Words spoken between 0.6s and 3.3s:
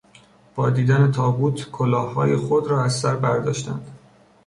دیدن تابوت کلاههای خود را از سر